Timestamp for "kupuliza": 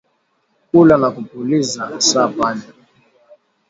1.15-2.01